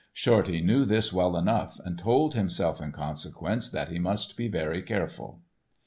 [0.13, 4.81] Shorty knew this well enough, and told himself in consequence that he must be very
[4.81, 5.41] careful.